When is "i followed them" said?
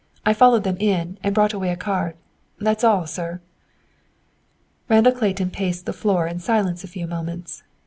0.25-0.77